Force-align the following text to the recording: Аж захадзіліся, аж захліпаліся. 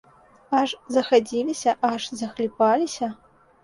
Аж 0.59 0.69
захадзіліся, 0.95 1.77
аж 1.93 2.11
захліпаліся. 2.25 3.17